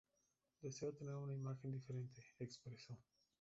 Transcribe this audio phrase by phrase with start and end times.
[0.63, 2.97] Deseo tener una imagen diferente, expresó.